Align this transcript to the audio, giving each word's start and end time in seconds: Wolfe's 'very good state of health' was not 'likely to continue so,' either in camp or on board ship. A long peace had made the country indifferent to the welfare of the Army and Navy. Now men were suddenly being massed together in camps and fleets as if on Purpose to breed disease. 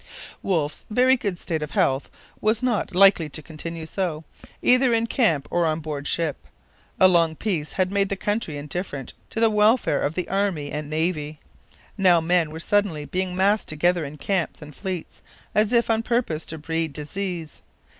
Wolfe's 0.41 0.83
'very 0.89 1.15
good 1.15 1.37
state 1.37 1.61
of 1.61 1.69
health' 1.69 2.09
was 2.41 2.63
not 2.63 2.95
'likely 2.95 3.29
to 3.29 3.41
continue 3.43 3.85
so,' 3.85 4.23
either 4.63 4.95
in 4.95 5.05
camp 5.05 5.47
or 5.51 5.63
on 5.67 5.79
board 5.79 6.07
ship. 6.07 6.47
A 6.99 7.07
long 7.07 7.35
peace 7.35 7.73
had 7.73 7.91
made 7.91 8.09
the 8.09 8.15
country 8.15 8.57
indifferent 8.57 9.13
to 9.29 9.39
the 9.39 9.51
welfare 9.51 10.01
of 10.01 10.15
the 10.15 10.27
Army 10.27 10.71
and 10.71 10.89
Navy. 10.89 11.37
Now 11.99 12.19
men 12.19 12.49
were 12.49 12.59
suddenly 12.59 13.05
being 13.05 13.35
massed 13.35 13.67
together 13.67 14.03
in 14.03 14.17
camps 14.17 14.59
and 14.59 14.73
fleets 14.73 15.21
as 15.53 15.71
if 15.71 15.87
on 15.87 16.01
Purpose 16.01 16.47
to 16.47 16.57
breed 16.57 16.93
disease. 16.93 17.61